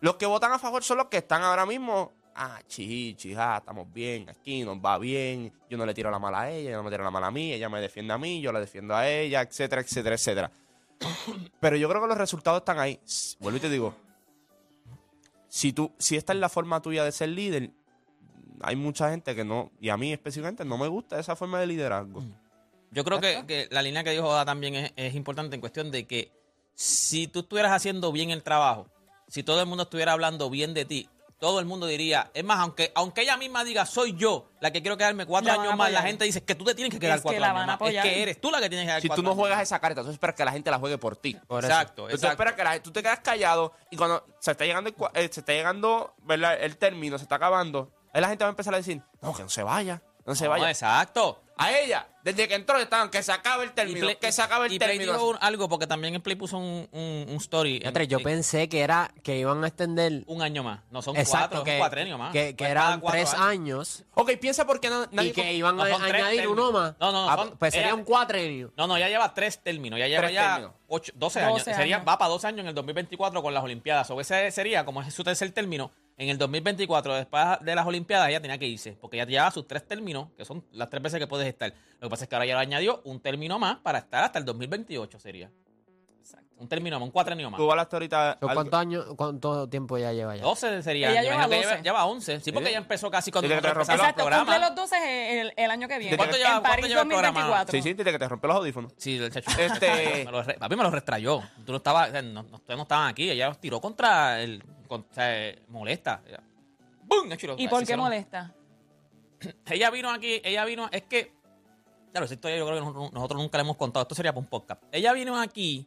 [0.00, 2.12] Los que votan a favor son los que están ahora mismo.
[2.34, 5.52] Ah, chichi, ah, estamos bien, aquí nos va bien.
[5.70, 7.30] Yo no le tiro la mala a ella, ella no me tira la mala a
[7.30, 10.50] mí, ella me defiende a mí, yo la defiendo a ella, etcétera, etcétera, etcétera.
[11.60, 13.00] Pero yo creo que los resultados están ahí.
[13.40, 13.94] Vuelvo y te digo,
[15.48, 17.70] si tú, si esta es la forma tuya de ser líder,
[18.60, 21.66] hay mucha gente que no, y a mí específicamente no me gusta esa forma de
[21.66, 22.22] liderazgo.
[22.90, 25.90] Yo creo que, que la línea que dijo Oda también es, es importante en cuestión
[25.90, 26.32] de que
[26.74, 28.88] si tú estuvieras haciendo bien el trabajo,
[29.28, 32.58] si todo el mundo estuviera hablando bien de ti, todo el mundo diría, es más,
[32.58, 36.02] aunque, aunque ella misma diga, soy yo la que quiero quedarme cuatro años más, la
[36.02, 37.80] gente dice que tú te tienes que quedar Es cuatro años más.
[37.94, 39.58] Es que eres tú la que tienes que quedar Si tú cuatro no años juegas
[39.58, 39.62] más.
[39.68, 41.36] esa carta, tú esperas que la gente la juegue por ti.
[41.46, 41.72] Por eso.
[41.72, 42.32] Exacto, Tú exacto.
[42.32, 45.40] esperas que la- tú te quedas callado y cuando se está llegando el, eh, se
[45.40, 46.58] está llegando ¿verdad?
[46.60, 49.42] el término, se está acabando, ahí la gente va a empezar a decir, no, que
[49.44, 50.70] no se vaya, no se No, vaya.
[50.70, 51.42] exacto.
[51.60, 54.66] A ella, desde que entró, estaban que se acabe el término, Play- que se acabe
[54.68, 55.12] el y Play término.
[55.14, 57.76] dijo un- algo porque también el Play puso un, un, un story.
[57.78, 60.22] en- Fíjate, yo en- pensé que era que iban a extender.
[60.28, 60.82] un año más.
[60.92, 62.32] No son Exacto, cuatro, que, son cuatrenio más.
[62.32, 65.30] que, que Pues cada eran cuatro tres años Ok, piensa por qué no- nadie...
[65.30, 66.68] y que iban No, a son tres añadir términos.
[66.68, 66.94] uno más.
[67.00, 68.72] No, no, no, Ah, son- pues sería un cuatrenio.
[68.76, 69.98] No, no, ya lleva tres términos.
[69.98, 70.74] Ya lleva Tres ya términos.
[70.86, 71.52] ocho- 12 años.
[71.64, 72.08] 12 Sería, años.
[72.08, 74.08] va para 12 años en el 2024 con las Olimpiadas.
[74.12, 78.28] O ese sería, como es su tercer término, en el 2024, después de las Olimpiadas,
[78.28, 78.92] ella tenía que irse.
[79.00, 81.72] Porque ya lleva sus tres términos, que son las tres veces que puedes estar.
[82.00, 84.38] Lo que pasa es que ahora ya le añadió un término más para estar hasta
[84.38, 85.50] el 2028, sería.
[86.60, 87.56] Un término más, un cuatrenio más.
[87.56, 88.38] Tú hablaste ahorita...
[88.40, 90.42] ¿Cuántos años, cuánto tiempo ya lleva ya?
[90.42, 91.12] 12 sería.
[91.12, 91.82] Ella lleva imagino que 12.
[91.84, 92.40] lleva 11.
[92.40, 94.58] Sí, porque ella empezó casi cuando te rompió el Exacto, cumple programa.
[94.66, 96.16] los 12 el, el año que viene.
[96.16, 97.40] ¿Cuánto lleva- en cuánto París lleva el programa?
[97.42, 97.70] 2024.
[97.70, 98.92] Sí, sí, desde que te rompió los audífonos.
[98.96, 99.50] Sí, el chacho.
[99.56, 101.40] Este- me lo papi me lo restrayó.
[101.64, 103.30] Tú no estabas, no, no- ustedes no estaban aquí.
[103.30, 104.60] Ella los tiró contra el.
[104.88, 106.22] Con- o sea, molesta.
[107.04, 107.30] ¡Bum!
[107.56, 108.54] ¿Y por qué molesta?
[109.70, 110.88] Ella vino aquí, ella vino.
[110.90, 111.32] Es que.
[112.10, 114.02] Claro, esa historia yo creo que nosotros, nosotros nunca la hemos contado.
[114.02, 114.82] Esto sería para un podcast.
[114.90, 115.86] Ella vino aquí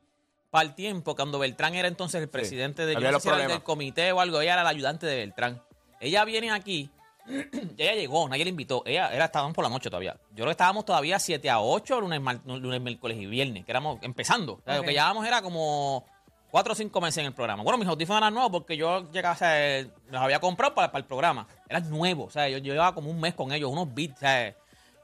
[0.49, 3.63] para el tiempo cuando Beltrán era entonces el presidente de, yo no sé si del
[3.63, 4.39] comité o algo.
[4.39, 5.61] Ella era la ayudante de Beltrán.
[5.99, 6.89] Ella viene aquí.
[7.77, 8.83] ella llegó, nadie la invitó.
[8.85, 10.13] Ella era, estábamos por la noche todavía.
[10.29, 13.71] Yo creo que estábamos todavía 7 a 8, lunes, mar- lunes, miércoles y viernes, que
[13.71, 14.53] éramos empezando.
[14.53, 16.05] O sea, Lo que llevábamos era como
[16.51, 17.63] 4 o 5 meses en el programa.
[17.63, 21.01] Bueno, mis audífonos eran nuevos porque yo llegaba, o sea, los había comprado para, para
[21.01, 21.47] el programa.
[21.67, 24.15] Eran nuevos, o sea, yo, yo llevaba como un mes con ellos, unos beats.
[24.15, 24.53] O sea,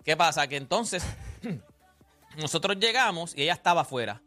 [0.07, 0.47] ¿Qué pasa?
[0.47, 1.05] Que entonces
[2.37, 4.21] nosotros llegamos y ella estaba afuera.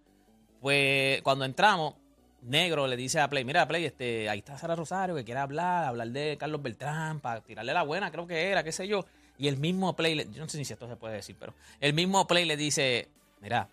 [0.60, 1.94] Pues cuando entramos,
[2.42, 5.86] Negro le dice a Play, mira Play, este, ahí está Sara Rosario que quiere hablar,
[5.86, 9.06] hablar de Carlos Beltrán, para tirarle la buena, creo que era, qué sé yo.
[9.38, 11.94] Y el mismo Play, yo no sé ni si esto se puede decir, pero el
[11.94, 13.08] mismo Play le dice,
[13.40, 13.66] mira,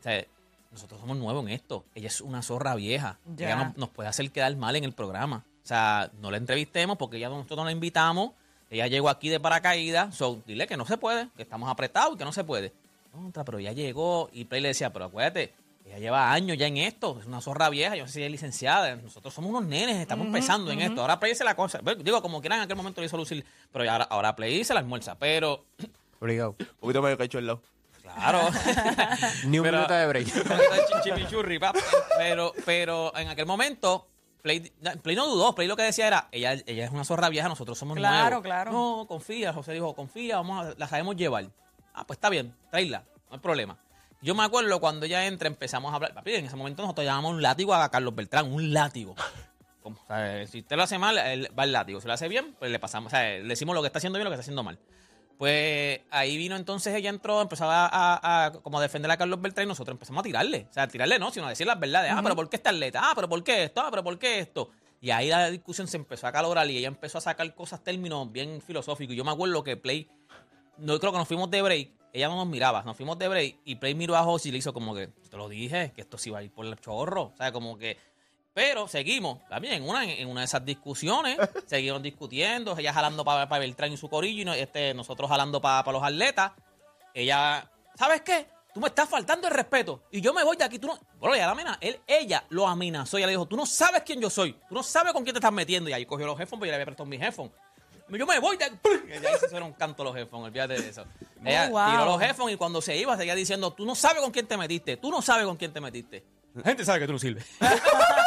[0.00, 0.24] o sea,
[0.74, 1.84] nosotros somos nuevos en esto.
[1.94, 3.18] Ella es una zorra vieja.
[3.36, 3.46] Ya.
[3.46, 5.44] Ella no- nos puede hacer quedar mal en el programa.
[5.62, 8.32] O sea, no la entrevistemos porque ya nosotros no la invitamos.
[8.70, 10.14] Ella llegó aquí de paracaídas.
[10.14, 12.72] So, dile que no se puede, que estamos apretados y que no se puede.
[13.12, 15.54] Contra, pero ya llegó y Play le decía, pero acuérdate,
[15.86, 18.26] Ella lleva años ya en esto, es una zorra vieja, yo no sé si ella
[18.26, 21.02] es licenciada, nosotros somos unos nenes, estamos empezando en esto.
[21.02, 23.88] Ahora Play se la cosa, digo, como que en aquel momento le hizo lucir, pero
[23.92, 25.62] ahora, ahora Play se la almuerza, pero
[26.20, 26.56] Obligado.
[26.58, 27.60] Un poquito medio cacho al lado.
[28.04, 28.40] Claro.
[29.46, 30.28] Ni un Pero- minuto de break.
[32.18, 34.08] Pero, pero en aquel momento,
[34.42, 34.60] Play,
[35.02, 35.54] Play no dudó.
[35.54, 38.44] Play lo que decía era, ella, ella es una zorra vieja, nosotros somos Claro, nuevos.
[38.44, 38.72] claro.
[38.72, 41.46] No, confía, José dijo, confía, vamos a, la sabemos llevar.
[41.94, 43.78] Ah, pues está bien, tráela, no hay problema.
[44.22, 46.14] Yo me acuerdo cuando ella entra, empezamos a hablar.
[46.14, 49.14] Papi, en ese momento nosotros llamamos un látigo a Carlos Beltrán, un látigo.
[49.82, 52.00] Como, o sea, si usted lo hace mal, él va el látigo.
[52.00, 53.12] Si lo hace bien, pues le pasamos.
[53.12, 54.78] O sea, le decimos lo que está haciendo bien y lo que está haciendo mal.
[55.38, 59.40] Pues ahí vino entonces, ella entró, empezó a, a- a como a defender a Carlos
[59.40, 60.66] Beltrán y nosotros empezamos a tirarle.
[60.70, 62.12] O sea, a tirarle no, sino a decir las verdades.
[62.14, 63.00] Ah, pero ¿por qué esta atleta?
[63.02, 63.80] Ah, pero ¿por qué esto?
[63.80, 64.70] Ah, pero ¿por qué esto?
[65.00, 68.30] Y ahí la discusión se empezó a calobrar y ella empezó a sacar cosas, términos
[68.30, 69.12] bien filosóficos.
[69.14, 70.08] Y yo me acuerdo que Play,
[70.78, 73.56] no creo que nos fuimos de break, ella no nos miraba, nos fuimos de break
[73.64, 76.16] y Play miró a José y le hizo como que, te lo dije, que esto
[76.16, 77.32] sí va a ir por el chorro.
[77.34, 77.98] O sea, como que
[78.54, 81.36] pero seguimos, también en una, en una de esas discusiones,
[81.66, 85.90] seguimos discutiendo, ella jalando para Beltrán y su corillo, y no- este, nosotros jalando para
[85.92, 86.52] los atletas.
[87.12, 88.46] Ella, ¿sabes qué?
[88.72, 90.02] Tú me estás faltando el respeto.
[90.10, 90.80] Y yo me voy de aquí.
[90.80, 90.98] Tú no.
[91.20, 93.18] Bueno, ella, la amena- él, ella lo amenazó.
[93.18, 94.52] Ella le dijo: Tú no sabes quién yo soy.
[94.68, 95.88] Tú no sabes con quién te estás metiendo.
[95.90, 97.52] Y ahí cogió los headphones, porque yo le había prestado mis headphones.
[98.08, 98.76] Yo me voy de aquí.
[99.08, 101.04] Y ahí se hicieron canto los headphones, olvídate de eso.
[101.44, 101.90] Ella wow.
[101.90, 104.56] tiró los headphones y cuando se iba seguía diciendo: Tú no sabes con quién te
[104.56, 104.96] metiste.
[104.96, 106.24] Tú no sabes con quién te metiste.
[106.54, 107.46] La gente sabe que tú no sirves.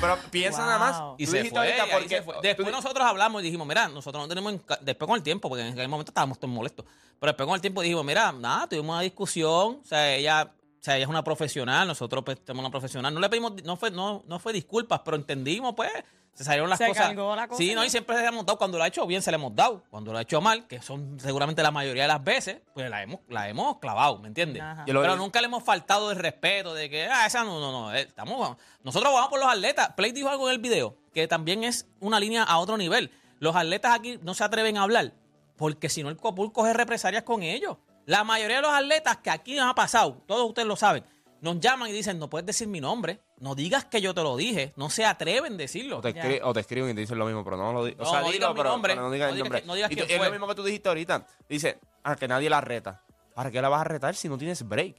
[0.00, 1.02] Pero piensa nada más.
[1.18, 2.34] Y Tú se dijiste fue, ahorita y ahí porque- se fue.
[2.34, 4.52] tú Después di- nosotros hablamos y dijimos, mira, nosotros no tenemos...
[4.54, 6.84] enca- Después con el tiempo, porque en aquel momento estábamos todos molestos.
[7.18, 9.78] Pero después con el tiempo dijimos, mira, nada, tuvimos una discusión.
[9.82, 10.50] O sea, ella...
[10.80, 13.12] O sea, ella es una profesional, nosotros pues tenemos una profesional.
[13.12, 15.90] No le pedimos, no fue, no, no fue disculpas, pero entendimos, pues,
[16.32, 17.08] se salieron las Se cosas.
[17.08, 18.56] cargó la cosa sí, no, y siempre le hemos dado.
[18.56, 19.82] Cuando lo ha hecho bien, se le hemos dado.
[19.90, 23.02] Cuando lo ha hecho mal, que son seguramente la mayoría de las veces, pues la
[23.02, 24.62] hemos, la hemos clavado, ¿me entiendes?
[24.86, 27.94] Pero nunca le hemos faltado el respeto de que, ah, esa no, no, no.
[27.94, 29.90] eh, Estamos, nosotros vamos por los atletas.
[29.96, 33.10] Play dijo algo en el video que también es una línea a otro nivel.
[33.38, 35.12] Los atletas aquí no se atreven a hablar
[35.56, 37.76] porque si no el Copul coge represalias con ellos.
[38.10, 41.04] La mayoría de los atletas que aquí nos ha pasado, todos ustedes lo saben,
[41.42, 44.36] nos llaman y dicen, no puedes decir mi nombre, no digas que yo te lo
[44.36, 45.98] dije, no se atreven a decirlo.
[45.98, 48.00] O te, escri- o te escriben y te dicen lo mismo, pero no lo digas.
[48.00, 49.60] No, o sea, no dilo, pero, nombre, pero no digas no el nombre.
[49.60, 51.24] que- no digas Y tú- es lo mismo que tú dijiste ahorita.
[51.48, 53.00] Dice, a que nadie la reta.
[53.32, 54.96] ¿Para qué la vas a retar si no tienes break?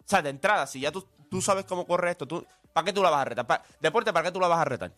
[0.00, 2.92] O sea, de entrada, si ya tú, tú sabes cómo corre esto, tú, ¿para qué
[2.92, 3.46] tú la vas a retar?
[3.46, 4.92] Pa- deporte, ¿para qué tú la vas a retar?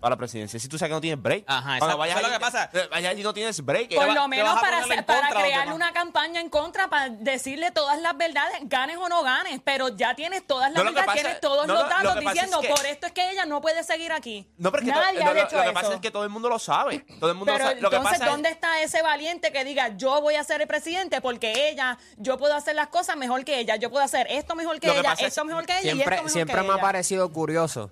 [0.00, 0.60] Para la presidencia.
[0.60, 1.44] Si tú sabes que no tienes break.
[1.46, 1.98] Ajá, exacto.
[1.98, 2.70] vayas Eso es lo que pasa.
[2.72, 3.94] eh, Vayas allí no tienes break.
[3.94, 5.74] Por lo menos a para, en para a demás.
[5.74, 10.14] una campaña en contra, para decirle todas las verdades, ganes o no ganes, pero ya
[10.14, 12.74] tienes todas las No, verdades, pasa- tienes todos no, los lo datos diciendo, es que-
[12.74, 14.46] por esto es que ella no puede seguir aquí.
[14.56, 15.74] No, pero es que to- Nadie no, ha lo, hecho lo que eso.
[15.74, 17.00] pasa es que todo el mundo lo sabe.
[17.18, 17.80] Todo el mundo Pero lo sabe.
[17.80, 20.68] Lo que entonces, es- ¿dónde está ese valiente que diga, yo voy a ser el
[20.68, 24.54] presidente porque ella, yo puedo hacer las cosas mejor que ella, yo puedo hacer esto
[24.54, 26.80] mejor que ella, esto mejor que ella y Siempre, esto mejor siempre que me ha
[26.80, 27.90] parecido curioso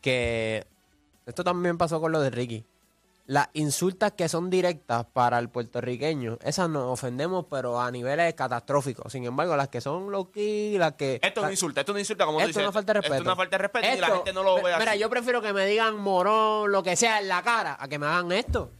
[0.00, 0.66] que
[1.26, 2.64] esto también pasó con lo de Ricky.
[3.26, 9.12] Las insultas que son directas para el puertorriqueño, esas nos ofendemos, pero a niveles catastróficos.
[9.12, 11.20] Sin embargo, las que son loqui, las que.
[11.22, 12.60] Esto es un insulto, esto es un insulto, como tú Esto dices.
[12.62, 13.14] es una falta de respeto.
[13.14, 14.98] Esto es una falta de respeto y la Esto- gente no lo ve Mira, así.
[15.00, 18.06] yo prefiero que me digan morón, lo que sea, en la cara, a que me
[18.06, 18.70] hagan esto.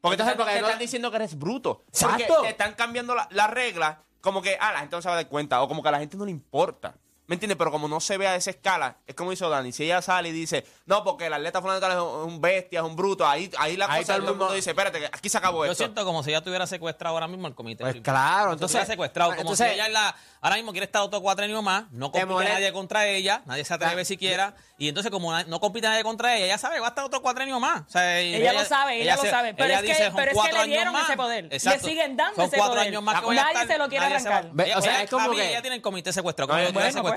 [0.00, 1.82] Porque te, Entonces, están- porque te no- están diciendo que eres bruto.
[1.88, 2.24] Exacto.
[2.28, 5.14] Porque te están cambiando la- las reglas, como que, ah, la gente no se va
[5.14, 6.94] a dar cuenta, o como que a la gente no le importa.
[7.28, 7.56] ¿Me entiendes?
[7.58, 9.70] Pero como no se ve a esa escala, es como hizo Dani.
[9.70, 12.96] Si ella sale y dice, no, porque el atleta fulano es un, bestia, es un
[12.96, 15.66] bruto, ahí, ahí la Ahí cosa, todo el mundo dice, espérate, que aquí se acabó
[15.66, 15.84] Yo esto.
[15.84, 17.84] siento como si ella estuviera secuestrado ahora mismo el comité.
[17.84, 20.86] Pues claro, si entonces- estuviera secuestrado, como entonces- si ella es la, ahora mismo quiere
[20.86, 24.54] estar otro cuatrenio más, no Te compite nadie contra ella, nadie se atreve Ah, siquiera,
[24.78, 27.60] y entonces como no compite nadie contra ella, ella sabe, va a estar otro cuatrenio
[27.60, 27.82] más.
[27.82, 30.24] O sea, y Ella lo sabe, ella lo sabe, pero es que- dice, son pero
[30.28, 31.04] es que cuatro le años dieron más.
[31.08, 31.44] ese poder.
[31.44, 31.86] Le Exacto.
[31.88, 32.88] siguen dando Son ese cuatro poder.
[32.88, 34.50] años más que voy a Nadie estar, se lo quiere arrancar.
[34.78, 36.48] O sea, es como que- ella tiene el comité secuestrado,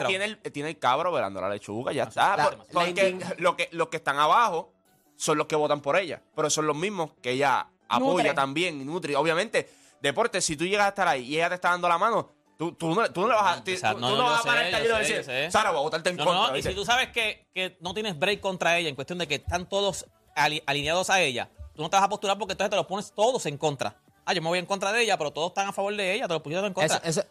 [0.08, 2.38] Tiene el, tiene el cabro velando la lechuga, ya está.
[2.38, 4.74] La- Por- porque lo que, los que están abajo
[5.16, 8.34] son los que votan por ella, pero son los mismos que ella apoya Nutre.
[8.34, 9.16] también y nutre.
[9.16, 9.70] Obviamente,
[10.02, 12.72] deporte, si tú llegas a estar ahí y ella te está dando la mano, tú,
[12.74, 15.52] tú, no, tú no le vas a, tú, no, no vas a parar el decir.
[15.52, 16.48] Sara, voy a votarte en No, contra.
[16.52, 19.28] no, y si tú sabes que, que no tienes break contra ella en cuestión de
[19.28, 22.70] que están todos ali- alineados a ella, tú no te vas a postular porque entonces
[22.70, 23.96] te los pones todos en contra.
[24.26, 26.28] Ah, yo me voy en contra de ella, pero todos están a favor de ella,
[26.28, 26.98] te los pusieron en contra.
[26.98, 27.28] Eso- eso-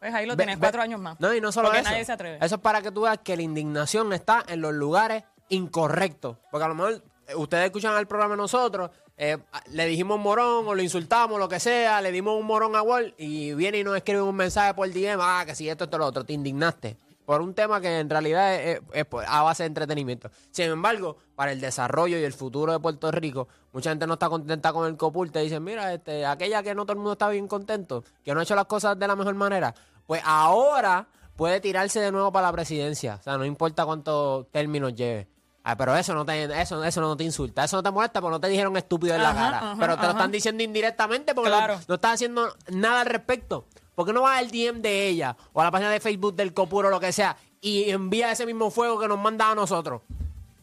[0.00, 1.20] Pues ahí lo tienes, ve- cuatro años más.
[1.20, 1.90] No, y no solo Porque eso.
[1.90, 2.38] nadie se atreve.
[2.44, 6.38] Eso es para que tú veas que la indignación está en los lugares incorrectos.
[6.50, 9.36] Porque a lo mejor eh, ustedes escuchan el programa de nosotros, eh,
[9.72, 13.14] le dijimos morón o lo insultamos, lo que sea, le dimos un morón a Wall
[13.18, 16.06] y viene y nos escribe un mensaje por DM, ah, que si esto, esto, lo
[16.06, 16.96] otro, te indignaste.
[17.30, 20.30] Por un tema que en realidad es, es- es por- a base de entretenimiento.
[20.50, 24.28] Sin embargo, para el desarrollo y el futuro de Puerto Rico, mucha gente no está
[24.28, 25.30] contenta con el COPUL.
[25.30, 28.40] Te dicen, mira, este, aquella que no todo el mundo está bien contento, que no
[28.40, 29.72] ha hecho las cosas de la mejor manera.
[30.06, 33.18] Pues ahora puede tirarse de nuevo para la presidencia.
[33.20, 35.28] O sea, no importa cuántos términos lleve.
[35.62, 38.32] Ah, pero eso no te, eso, eso no te insulta, eso no te molesta porque
[38.32, 39.58] no te dijeron estúpido en la cara.
[39.58, 43.66] ajá, pero te lo están diciendo indirectamente porque no- no, estás haciendo nada al respecto.
[43.94, 46.54] ¿Por qué no vas al DM de ella o a la página de Facebook del
[46.54, 50.02] Copuro o lo que sea y envía ese mismo fuego que nos manda a nosotros?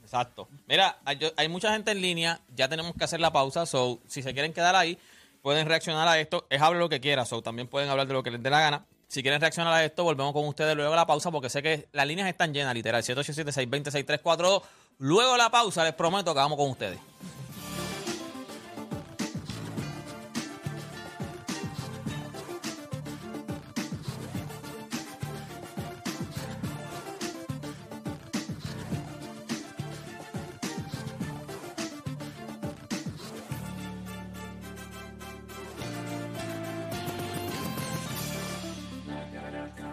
[0.04, 0.48] Exacto.
[0.68, 4.34] Mira, hay, mucha gente en línea, ya tenemos que hacer la pausa, so si se
[4.34, 4.98] quieren quedar ahí,
[5.42, 6.46] pueden reaccionar a esto.
[6.50, 8.62] Es hable lo que quiera, so también pueden hablar de lo que les dé la
[8.62, 8.86] gana.
[9.10, 11.90] Si quieren reaccionar a esto, volvemos con ustedes luego de la pausa, porque sé que
[11.92, 13.04] las líneas están llenas, literal.
[13.04, 14.62] 787-620-6342.
[15.00, 17.00] Luego de la pausa, les prometo que vamos con ustedes.